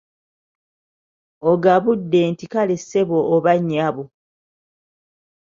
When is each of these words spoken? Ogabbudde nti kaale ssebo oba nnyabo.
Ogabbudde 1.51 2.19
nti 2.31 2.45
kaale 2.51 2.75
ssebo 2.81 3.17
oba 3.35 3.51
nnyabo. 3.59 4.03